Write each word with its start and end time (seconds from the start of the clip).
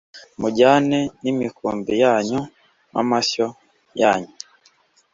mujyane 0.39 0.99
n 1.21 1.23
imikumbi 1.31 1.93
yanyu 2.03 2.41
n 2.91 2.93
amashyo 3.01 3.47
yanyu 4.01 4.33